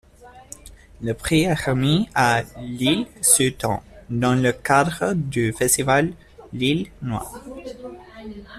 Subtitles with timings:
[1.03, 6.11] Le prix est remis à Lisle-sur-Tarn, dans le cadre du festival
[6.53, 7.39] Lisle Noir.